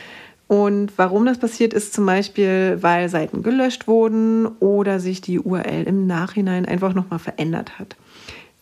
Und 0.48 0.94
warum 0.98 1.26
das 1.26 1.40
passiert, 1.40 1.74
ist 1.74 1.94
zum 1.94 2.06
Beispiel, 2.06 2.78
weil 2.82 3.10
Seiten 3.10 3.42
gelöscht 3.42 3.88
wurden 3.88 4.46
oder 4.60 5.00
sich 5.00 5.22
die 5.22 5.40
URL 5.40 5.84
im 5.88 6.06
Nachhinein 6.06 6.68
einfach 6.68 6.94
nochmal 6.94 7.20
verändert 7.20 7.80
hat. 7.80 7.96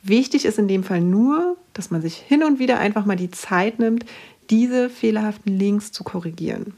Wichtig 0.02 0.46
ist 0.46 0.58
in 0.58 0.70
dem 0.70 0.86
Fall 0.86 1.02
nur, 1.02 1.58
dass 1.74 1.92
man 1.92 2.02
sich 2.02 2.16
hin 2.16 2.44
und 2.44 2.58
wieder 2.58 2.80
einfach 2.80 3.06
mal 3.06 3.18
die 3.18 3.32
Zeit 3.32 3.80
nimmt, 3.80 4.06
diese 4.50 4.90
fehlerhaften 4.90 5.58
Links 5.58 5.92
zu 5.92 6.04
korrigieren. 6.04 6.74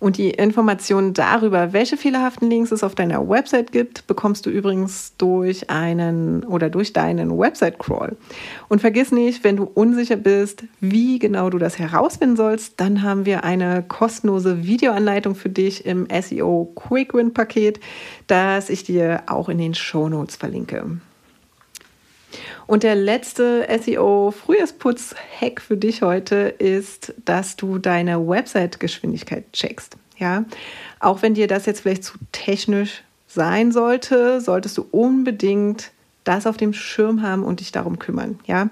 Und 0.00 0.16
die 0.16 0.30
Informationen 0.30 1.12
darüber, 1.12 1.74
welche 1.74 1.98
fehlerhaften 1.98 2.48
Links 2.48 2.72
es 2.72 2.82
auf 2.82 2.94
deiner 2.94 3.28
Website 3.28 3.70
gibt, 3.70 4.06
bekommst 4.06 4.46
du 4.46 4.50
übrigens 4.50 5.12
durch 5.18 5.68
einen 5.68 6.42
oder 6.44 6.70
durch 6.70 6.94
deinen 6.94 7.38
Website-Crawl. 7.38 8.16
Und 8.68 8.80
vergiss 8.80 9.12
nicht, 9.12 9.44
wenn 9.44 9.58
du 9.58 9.64
unsicher 9.64 10.16
bist, 10.16 10.64
wie 10.80 11.18
genau 11.18 11.50
du 11.50 11.58
das 11.58 11.78
herausfinden 11.78 12.36
sollst, 12.36 12.80
dann 12.80 13.02
haben 13.02 13.26
wir 13.26 13.44
eine 13.44 13.82
kostenlose 13.86 14.64
Videoanleitung 14.64 15.34
für 15.34 15.50
dich 15.50 15.84
im 15.84 16.08
SEO 16.10 16.72
Quick 16.74 17.12
Win 17.12 17.34
Paket, 17.34 17.78
das 18.26 18.70
ich 18.70 18.84
dir 18.84 19.24
auch 19.26 19.50
in 19.50 19.58
den 19.58 19.74
Show 19.74 20.08
Notes 20.08 20.34
verlinke. 20.34 20.98
Und 22.66 22.82
der 22.82 22.94
letzte 22.94 23.66
SEO-Frühjahrsputz-Hack 23.68 25.60
für 25.60 25.76
dich 25.76 26.02
heute 26.02 26.54
ist, 26.58 27.14
dass 27.24 27.56
du 27.56 27.78
deine 27.78 28.26
Website-Geschwindigkeit 28.26 29.52
checkst. 29.52 29.96
Ja, 30.18 30.44
auch 30.98 31.22
wenn 31.22 31.34
dir 31.34 31.46
das 31.46 31.66
jetzt 31.66 31.80
vielleicht 31.80 32.04
zu 32.04 32.18
technisch 32.32 33.02
sein 33.26 33.72
sollte, 33.72 34.40
solltest 34.40 34.76
du 34.76 34.86
unbedingt 34.90 35.92
das 36.24 36.46
auf 36.46 36.56
dem 36.56 36.74
Schirm 36.74 37.22
haben 37.22 37.42
und 37.44 37.60
dich 37.60 37.72
darum 37.72 37.98
kümmern. 37.98 38.38
Ja, 38.46 38.68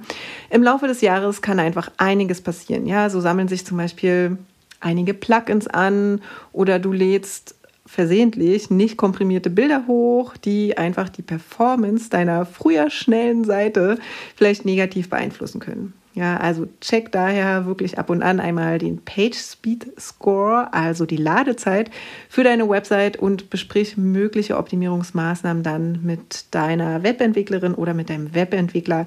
im 0.51 0.63
Laufe 0.63 0.87
des 0.87 1.01
Jahres 1.01 1.41
kann 1.41 1.59
einfach 1.59 1.91
einiges 1.97 2.43
passieren. 2.43 2.87
Ja, 2.87 3.09
so 3.09 3.21
sammeln 3.21 3.49
sich 3.49 3.65
zum 3.65 3.79
Beispiel 3.79 4.37
einige 4.81 5.15
Plugins 5.15 5.67
an 5.67 6.21
oder 6.53 6.79
du 6.79 6.93
lädst 6.93 7.55
versehentlich 7.89 8.71
nicht 8.71 8.99
komprimierte 8.99 9.49
Bilder 9.49 9.87
hoch, 9.87 10.37
die 10.37 10.77
einfach 10.77 11.09
die 11.09 11.23
Performance 11.23 12.11
deiner 12.11 12.45
früher 12.45 12.91
schnellen 12.91 13.45
Seite 13.45 13.99
vielleicht 14.37 14.67
negativ 14.67 15.09
beeinflussen 15.09 15.59
können. 15.59 15.95
Ja, 16.15 16.37
also 16.37 16.67
check 16.81 17.13
daher 17.13 17.65
wirklich 17.65 17.99
ab 17.99 18.11
und 18.11 18.23
an 18.23 18.41
einmal 18.41 18.79
den 18.79 18.99
Page 18.99 19.37
Speed 19.37 19.93
Score, 19.99 20.73
also 20.73 21.07
die 21.07 21.17
Ladezeit 21.17 21.91
für 22.29 22.45
deine 22.45 22.69
Website 22.69 23.17
und 23.17 23.51
besprich 23.51 23.97
mögliche 23.97 24.59
Optimierungsmaßnahmen 24.59 25.63
dann 25.63 26.01
mit 26.03 26.47
deiner 26.51 27.03
Webentwicklerin 27.03 27.75
oder 27.75 27.95
mit 27.95 28.11
deinem 28.11 28.35
Webentwickler, 28.35 29.07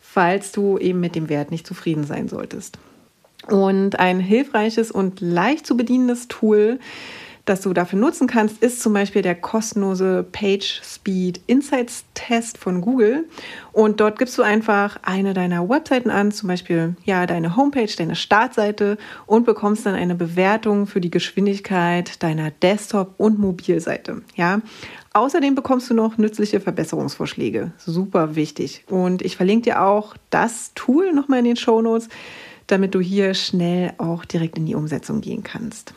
falls 0.00 0.52
du 0.52 0.78
eben 0.78 1.00
mit 1.00 1.16
dem 1.16 1.28
Wert 1.28 1.50
nicht 1.50 1.66
zufrieden 1.66 2.04
sein 2.04 2.28
solltest. 2.28 2.78
Und 3.48 3.98
ein 3.98 4.20
hilfreiches 4.20 4.90
und 4.90 5.20
leicht 5.20 5.66
zu 5.66 5.76
bedienendes 5.76 6.28
Tool, 6.28 6.78
das 7.44 7.62
du 7.62 7.72
dafür 7.72 7.98
nutzen 7.98 8.28
kannst, 8.28 8.62
ist 8.62 8.80
zum 8.80 8.92
Beispiel 8.92 9.22
der 9.22 9.34
kostenlose 9.34 10.24
Page 10.30 10.80
Speed 10.84 11.40
Insights 11.46 12.04
Test 12.14 12.56
von 12.56 12.80
Google. 12.80 13.28
Und 13.72 14.00
dort 14.00 14.18
gibst 14.18 14.38
du 14.38 14.42
einfach 14.42 14.98
eine 15.02 15.34
deiner 15.34 15.68
Webseiten 15.68 16.10
an, 16.10 16.30
zum 16.30 16.48
Beispiel 16.48 16.94
ja 17.04 17.26
deine 17.26 17.56
Homepage, 17.56 17.90
deine 17.96 18.14
Startseite 18.14 18.96
und 19.26 19.44
bekommst 19.44 19.86
dann 19.86 19.94
eine 19.94 20.14
Bewertung 20.14 20.86
für 20.86 21.00
die 21.00 21.10
Geschwindigkeit 21.10 22.22
deiner 22.22 22.50
Desktop- 22.50 23.14
und 23.18 23.38
Mobilseite. 23.38 24.22
Ja, 24.36 24.60
Außerdem 25.14 25.54
bekommst 25.54 25.90
du 25.90 25.94
noch 25.94 26.16
nützliche 26.16 26.58
Verbesserungsvorschläge. 26.58 27.72
Super 27.76 28.34
wichtig. 28.34 28.84
Und 28.88 29.20
ich 29.20 29.36
verlinke 29.36 29.64
dir 29.64 29.82
auch 29.82 30.16
das 30.30 30.72
Tool 30.74 31.12
nochmal 31.12 31.40
in 31.40 31.44
den 31.44 31.56
Show 31.56 31.82
Notes, 31.82 32.08
damit 32.66 32.94
du 32.94 33.00
hier 33.00 33.34
schnell 33.34 33.92
auch 33.98 34.24
direkt 34.24 34.56
in 34.56 34.64
die 34.64 34.74
Umsetzung 34.74 35.20
gehen 35.20 35.42
kannst. 35.42 35.92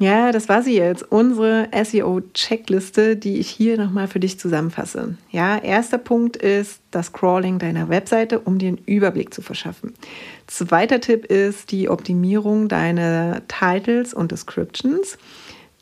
Ja, 0.00 0.32
das 0.32 0.48
war 0.48 0.62
sie 0.62 0.78
jetzt, 0.78 1.12
unsere 1.12 1.68
SEO-Checkliste, 1.72 3.16
die 3.16 3.36
ich 3.36 3.50
hier 3.50 3.76
nochmal 3.76 4.08
für 4.08 4.18
dich 4.18 4.40
zusammenfasse. 4.40 5.18
Ja, 5.30 5.58
erster 5.58 5.98
Punkt 5.98 6.38
ist 6.38 6.80
das 6.90 7.12
Crawling 7.12 7.58
deiner 7.58 7.90
Webseite, 7.90 8.38
um 8.40 8.56
dir 8.56 8.68
einen 8.68 8.80
Überblick 8.86 9.34
zu 9.34 9.42
verschaffen. 9.42 9.92
Zweiter 10.46 11.02
Tipp 11.02 11.26
ist 11.26 11.70
die 11.70 11.90
Optimierung 11.90 12.68
deiner 12.68 13.42
Titles 13.46 14.14
und 14.14 14.32
Descriptions. 14.32 15.18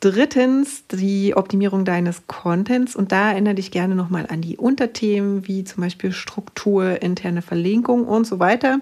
Drittens 0.00 0.84
die 0.88 1.36
Optimierung 1.36 1.84
deines 1.84 2.26
Contents 2.26 2.96
und 2.96 3.12
da 3.12 3.30
erinnere 3.30 3.54
dich 3.54 3.70
gerne 3.70 3.94
nochmal 3.94 4.26
an 4.28 4.40
die 4.40 4.56
Unterthemen 4.56 5.46
wie 5.46 5.62
zum 5.62 5.84
Beispiel 5.84 6.10
Struktur, 6.10 7.02
interne 7.02 7.40
Verlinkung 7.40 8.04
und 8.04 8.26
so 8.26 8.40
weiter. 8.40 8.80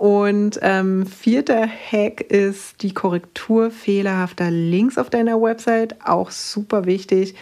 Und 0.00 0.58
ähm, 0.62 1.04
vierter 1.04 1.68
Hack 1.68 2.22
ist 2.22 2.82
die 2.82 2.94
Korrektur 2.94 3.70
fehlerhafter 3.70 4.50
Links 4.50 4.96
auf 4.96 5.10
deiner 5.10 5.42
Website, 5.42 5.94
auch 6.02 6.30
super 6.30 6.86
wichtig. 6.86 7.34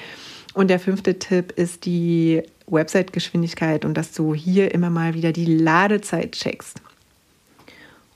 Und 0.55 0.69
der 0.69 0.81
fünfte 0.81 1.21
Tipp 1.21 1.53
ist 1.53 1.85
die 1.85 2.43
Website-Geschwindigkeit 2.67 3.85
und 3.85 3.95
dass 3.95 4.11
du 4.11 4.35
hier 4.35 4.75
immer 4.75 4.91
mal 4.91 5.15
wieder 5.15 5.31
die 5.31 5.45
Ladezeit 5.45 6.33
checkst. 6.33 6.83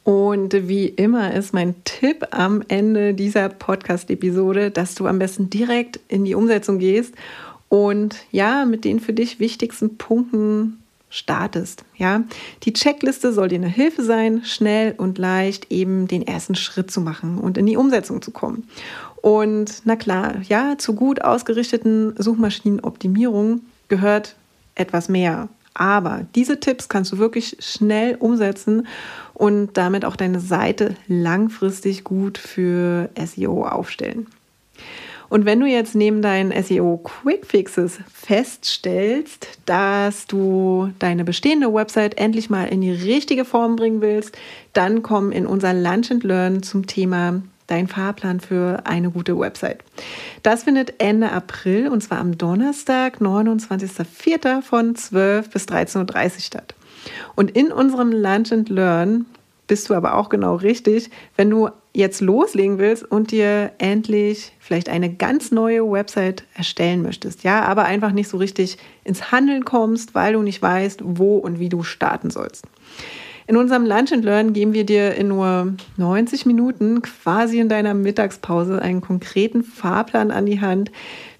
Und 0.03 0.67
wie 0.67 0.89
immer 0.89 1.33
ist 1.33 1.55
mein 1.55 1.77
Tipp 1.85 2.27
am 2.33 2.65
Ende 2.67 3.15
dieser 3.15 3.49
Podcast-Episode, 3.49 4.73
dass 4.73 4.97
du 4.97 5.07
am 5.07 5.21
besten 5.21 5.51
direkt 5.51 6.01
in 6.09 6.25
die 6.25 6.35
Umsetzung 6.35 6.81
gehst 6.81 7.15
und 7.69 8.17
ja, 8.33 8.65
mit 8.65 8.85
den 8.85 8.99
für 8.99 9.13
dich 9.13 9.39
wichtigsten 9.39 9.99
Punkten 9.99 10.82
startest. 11.13 11.85
Ja, 11.97 12.25
die 12.63 12.73
Checkliste 12.73 13.33
soll 13.33 13.49
dir 13.49 13.57
eine 13.57 13.69
Hilfe 13.69 14.03
sein, 14.03 14.43
schnell 14.45 14.95
und 14.97 15.19
leicht 15.19 15.71
eben 15.71 16.09
den 16.09 16.27
ersten 16.27 16.55
Schritt 16.55 16.91
zu 16.91 17.03
machen 17.03 17.39
und 17.39 17.59
in 17.59 17.67
die 17.67 17.77
Umsetzung 17.77 18.23
zu 18.23 18.31
kommen. 18.31 18.67
Und 19.21 19.83
na 19.85 19.95
klar, 19.95 20.37
ja, 20.49 20.79
zu 20.79 20.95
gut 20.95 21.23
ausgerichteten 21.23 22.15
Suchmaschinenoptimierung 22.17 23.61
gehört 23.89 24.37
etwas 24.75 25.11
mehr. 25.11 25.49
Aber 25.75 26.27
diese 26.35 26.61
Tipps 26.61 26.89
kannst 26.89 27.13
du 27.13 27.19
wirklich 27.19 27.59
schnell 27.61 28.17
umsetzen 28.17 28.87
und 29.35 29.77
damit 29.77 30.07
auch 30.07 30.17
deine 30.17 30.41
Seite 30.41 30.97
langfristig 31.09 32.05
gut 32.05 32.39
für 32.39 33.11
SEO 33.23 33.67
aufstellen. 33.67 34.27
Und 35.33 35.47
wenn 35.47 35.61
du 35.61 35.67
jetzt 35.67 35.95
neben 35.95 36.21
deinen 36.21 36.53
SEO 36.63 36.99
Quick 36.99 37.47
Fixes 37.47 38.01
feststellst, 38.13 39.49
dass 39.65 40.27
du 40.27 40.91
deine 40.99 41.25
bestehende 41.25 41.73
Website 41.73 42.19
endlich 42.19 42.51
mal 42.51 42.65
in 42.65 42.83
die 42.83 42.93
richtige 42.93 43.47
Form 43.47 43.77
bringen 43.77 44.03
willst, 44.03 44.37
dann 44.75 45.03
komm 45.03 45.33
in 45.33 45.47
unser 45.47 45.73
Lunch 45.73 46.11
and 46.11 46.23
Learn 46.23 46.63
zum 46.63 46.87
Thema 46.87 47.41
dein 47.67 47.89
Fahrplan 47.89 48.41
für 48.41 48.83
eine 48.85 49.11
gute 49.11 49.39
Website. 49.39 49.79
Das 50.43 50.65
findet 50.65 51.01
Ende 51.01 51.33
April 51.33 51.89
und 51.89 52.03
zwar 52.03 52.19
am 52.19 52.37
Donnerstag, 52.37 53.23
29.04. 53.23 54.61
von 54.61 54.95
12 54.95 55.49
bis 55.49 55.65
13.30 55.65 56.25
Uhr 56.25 56.41
statt. 56.41 56.75
Und 57.37 57.53
in 57.53 57.73
unserem 57.73 58.13
Lunch 58.13 58.53
and 58.53 58.69
Learn 58.69 59.25
bist 59.73 59.89
du 59.89 59.95
aber 59.95 60.19
auch 60.19 60.29
genau 60.29 60.57
richtig, 60.57 61.09
wenn 61.35 61.49
du 61.49 61.71
jetzt 61.95 62.21
loslegen 62.21 62.77
willst 62.77 63.11
und 63.11 63.31
dir 63.31 63.73
endlich 63.79 64.53
vielleicht 64.61 64.91
eine 64.91 65.15
ganz 65.15 65.51
neue 65.51 65.91
Website 65.91 66.45
erstellen 66.53 67.01
möchtest, 67.01 67.43
ja, 67.43 67.63
aber 67.63 67.85
einfach 67.87 68.13
nicht 68.13 68.29
so 68.29 68.37
richtig 68.37 68.77
ins 69.03 69.33
Handeln 69.33 69.65
kommst, 69.65 70.15
weil 70.15 70.35
du 70.35 70.43
nicht 70.43 70.61
weißt, 70.61 71.01
wo 71.03 71.39
und 71.39 71.59
wie 71.59 71.71
du 71.71 71.83
starten 71.83 72.29
sollst. 72.29 72.67
In 73.47 73.57
unserem 73.57 73.87
Lunch 73.87 74.13
and 74.13 74.27
Learn 74.27 74.53
geben 74.53 74.75
wir 74.75 74.85
dir 74.85 75.15
in 75.15 75.29
nur 75.29 75.73
90 75.97 76.45
Minuten 76.45 77.01
quasi 77.01 77.59
in 77.59 77.71
deiner 77.71 77.95
Mittagspause 77.95 78.83
einen 78.83 79.01
konkreten 79.01 79.65
Fahrplan 79.65 80.31
an 80.31 80.45
die 80.45 80.61
Hand, 80.61 80.93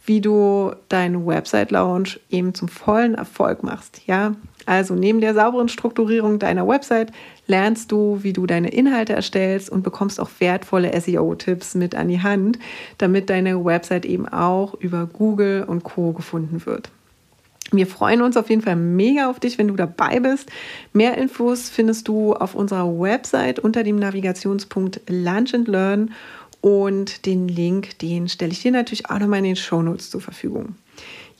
wie 0.07 0.23
du 0.23 0.73
deinen 0.89 1.27
Website-Launch 1.27 2.19
eben 2.31 2.55
zum 2.55 2.69
vollen 2.69 3.15
Erfolg 3.15 3.63
machst. 3.63 4.01
Ja, 4.07 4.37
also 4.67 4.95
neben 4.95 5.21
der 5.21 5.35
sauberen 5.35 5.69
Strukturierung 5.69 6.39
deiner 6.39 6.67
Website 6.67 7.13
lernst 7.47 7.91
du, 7.93 8.19
wie 8.23 8.33
du 8.33 8.47
deine 8.47 8.71
Inhalte 8.71 9.13
erstellst 9.13 9.71
und 9.71 9.83
bekommst 9.83 10.21
auch 10.21 10.31
wertvolle 10.39 10.99
SEO-Tipps 10.99 11.75
mit 11.75 11.95
an 11.95 12.09
die 12.09 12.23
Hand, 12.23 12.59
damit 12.99 13.31
deine 13.31 13.65
Website 13.65 14.05
eben 14.05 14.29
auch 14.29 14.75
über 14.75 15.07
Google 15.07 15.65
und 15.65 15.83
Co 15.83 16.13
gefunden 16.13 16.65
wird. 16.67 16.91
Wir 17.75 17.87
freuen 17.87 18.21
uns 18.21 18.37
auf 18.37 18.51
jeden 18.51 18.61
Fall 18.61 18.77
mega 18.77 19.31
auf 19.31 19.41
dich, 19.41 19.57
wenn 19.57 19.69
du 19.69 19.77
dabei 19.77 20.21
bist. 20.21 20.51
Mehr 20.93 21.17
Infos 21.17 21.71
findest 21.71 22.07
du 22.07 22.35
auf 22.35 22.55
unserer 22.55 23.01
Website 23.01 23.59
unter 23.59 23.83
dem 23.83 23.97
Navigationspunkt 23.97 25.01
Lunch 25.09 25.55
and 25.55 25.69
Learn 25.69 26.11
und 26.61 27.25
den 27.25 27.49
Link, 27.49 27.99
den 27.99 28.29
stelle 28.29 28.53
ich 28.53 28.63
dir 28.63 28.73
natürlich 28.73 29.09
auch 29.09 29.19
nochmal 29.19 29.39
in 29.39 29.45
den 29.45 29.57
Show 29.57 29.83
Notes 29.83 30.11
zur 30.11 30.21
Verfügung. 30.21 30.77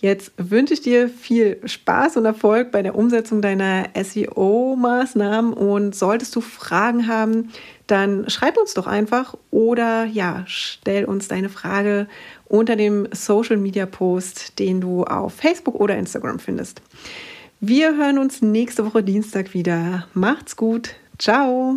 Jetzt 0.03 0.33
wünsche 0.37 0.75
ich 0.75 0.81
dir 0.81 1.09
viel 1.09 1.61
Spaß 1.65 2.17
und 2.17 2.25
Erfolg 2.25 2.73
bei 2.73 2.83
der 2.83 2.97
Umsetzung 2.97 3.41
deiner 3.41 3.85
SEO-Maßnahmen 3.95 5.53
und 5.53 5.95
solltest 5.95 6.35
du 6.35 6.41
Fragen 6.41 7.07
haben, 7.07 7.53
dann 7.87 8.29
schreib 8.29 8.57
uns 8.57 8.75
doch 8.75 8.89
einfach 8.89 9.37
oder 9.53 10.05
ja, 10.05 10.43
stell 10.49 11.05
uns 11.05 11.29
deine 11.29 11.49
Frage 11.49 12.09
unter 12.47 12.75
dem 12.75 13.07
Social 13.13 13.59
Media 13.59 13.87
Post, 13.87 14.59
den 14.59 14.81
du 14.81 15.05
auf 15.05 15.35
Facebook 15.35 15.77
oder 15.77 15.97
Instagram 15.97 16.41
findest. 16.41 16.83
Wir 17.61 17.97
hören 17.97 18.19
uns 18.19 18.43
nächste 18.43 18.85
Woche 18.85 19.05
Dienstag 19.05 19.55
wieder. 19.55 20.09
Macht's 20.15 20.57
gut. 20.57 20.97
Ciao. 21.17 21.77